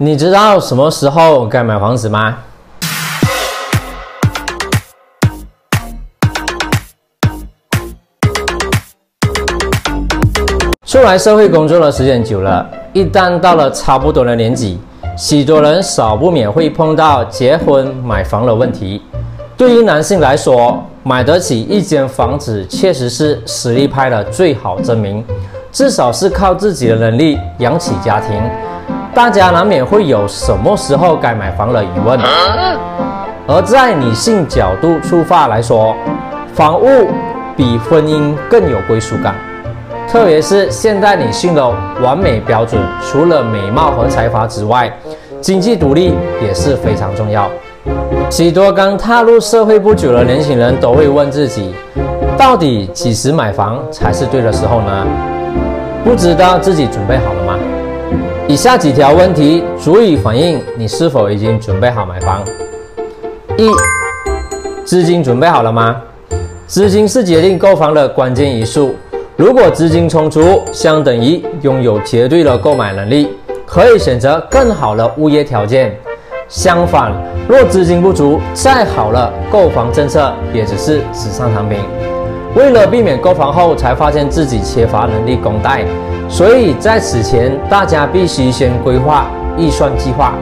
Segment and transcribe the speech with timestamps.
[0.00, 2.38] 你知道什么时候该买房子吗？
[10.86, 14.78] 出来社会工作的时间久了，一旦到了差不多的年纪，
[15.16, 19.02] 许多人少不免会碰到结婚买房的问题。
[19.56, 25.24] 对于男性来说，买得起一间房子确实是实力派的最好证明，
[25.72, 28.40] 至少是靠自己的能力养起家庭。
[29.14, 32.18] 大家难免会有什么时候该买房的疑问，
[33.46, 35.94] 而在女性角度出发来说，
[36.54, 36.86] 房屋
[37.56, 39.34] 比婚姻更有归属感。
[40.08, 41.68] 特别是现代女性的
[42.00, 44.90] 完美标准，除了美貌和才华之外，
[45.40, 47.50] 经济独立也是非常重要。
[48.30, 51.74] 许多刚踏入社会不久的年轻人都会问自己，
[52.36, 55.06] 到底几时买房才是对的时候呢？
[56.04, 57.58] 不知道自己准备好了吗？
[58.48, 62.42] 以下几条问题足以反映你是否已经准备好买房。
[63.58, 63.68] 一、
[64.86, 66.00] 资金准备好了吗？
[66.66, 68.94] 资金是决定购房的关键因素。
[69.36, 75.94] 如果资金充足，相等于拥有绝对的购买能力，可以选择更好的物业条件。
[76.48, 77.12] 相反，
[77.46, 81.78] 若资金不足，再好的购房政策也只是纸上谈兵。
[82.54, 85.84] 为了避免购房后才发现自己缺乏能力供贷。
[86.28, 89.26] 所以在此前，大家必须先规划
[89.56, 90.34] 预算计划。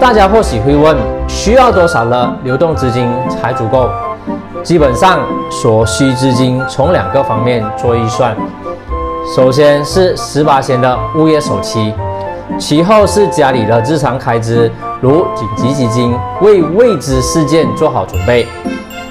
[0.00, 0.96] 大家或许会问，
[1.28, 3.88] 需要多少的流动资金才足够？
[4.62, 8.36] 基本上，所需资金从两个方面做预算。
[9.34, 11.94] 首先是十八千的物业首期，
[12.58, 18.46] 其后是家里的日常开支，如紧急基金，为未知事件做好准备。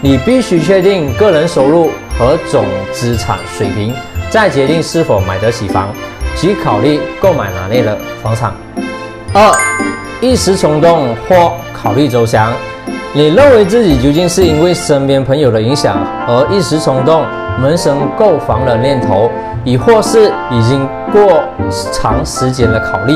[0.01, 3.93] 你必须确定个人收入和总资产水平。
[4.29, 5.87] 再决定是否买得起房，
[6.35, 8.51] 即考虑购买哪类的房产。
[9.33, 9.51] 二，
[10.19, 12.51] 一时冲动或考虑周详，
[13.13, 15.97] 你认为自己究竟是因为身边朋友的影响
[16.27, 17.25] 而一时冲动
[17.59, 19.29] 萌生购房的念头，
[19.63, 21.41] 亦或是已经过
[21.91, 23.13] 长时间的考虑？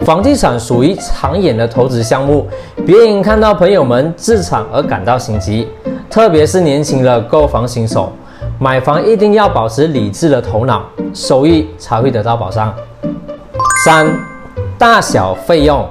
[0.00, 2.46] 房地产属于长远的投资项目，
[2.86, 5.68] 别因看到朋友们自产而感到心急，
[6.10, 8.12] 特别是年轻的购房新手。
[8.64, 12.74] 买房一定要保持理智的头脑，收益才会得到保障。
[13.84, 14.06] 三、
[14.78, 15.86] 大小费用，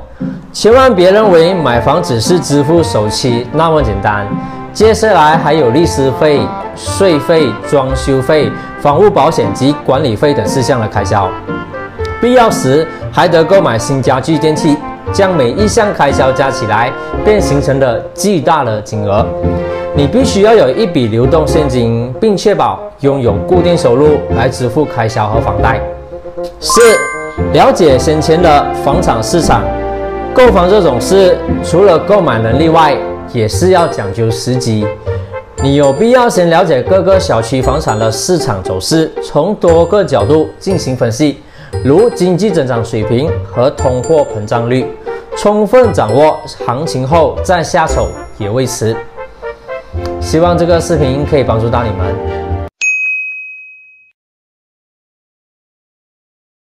[0.52, 4.28] 千万别认为买房只是支付首期那么简单，
[4.74, 6.42] 接下来还有律师费、
[6.76, 8.52] 税费、装修费、
[8.82, 11.30] 房屋保险及管理费等事项的开销，
[12.20, 14.76] 必要时还得购买新家具电器，
[15.12, 16.92] 将每一项开销加起来，
[17.24, 19.24] 便形成了巨大的金额。
[19.96, 25.80] 你必须要有一笔流动现金，并确保拥有固定收入来支付开销和房贷。
[26.60, 26.82] 四、
[27.54, 29.64] 了解先前的房产市场。
[30.34, 32.98] 购房这种事，除了购买能力外，
[33.34, 34.84] 也是要讲究时机。
[35.62, 41.38] 你有必要先了解各个小区房产的市场走势，从多个角度进行分析，
[41.84, 44.88] 如经济增长水平和通货膨胀率，
[45.38, 48.08] 充分掌握行情后再下手
[48.40, 48.96] 也未迟。
[50.24, 52.53] 希望这个视频可以帮助到你们。